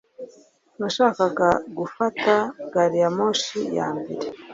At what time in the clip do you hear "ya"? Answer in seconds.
3.03-3.09, 3.77-3.87